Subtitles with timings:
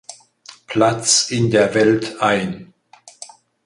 [0.65, 2.73] Platz in der Welt ein.